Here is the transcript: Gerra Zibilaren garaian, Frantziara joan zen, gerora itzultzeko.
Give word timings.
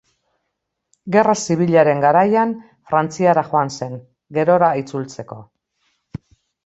Gerra 1.15 1.35
Zibilaren 1.47 2.01
garaian, 2.05 2.55
Frantziara 2.93 3.43
joan 3.53 3.71
zen, 3.77 4.01
gerora 4.39 4.71
itzultzeko. 4.85 5.39